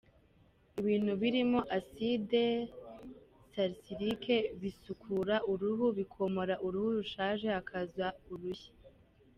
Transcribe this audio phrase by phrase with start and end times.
[0.79, 2.43] Ibintu birimo “acide
[3.53, 8.73] salicylique” bisukura uruhu, bikomora uruhu rushaje hakaza urushya.